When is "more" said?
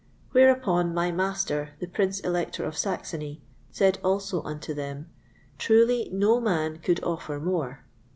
7.39-7.83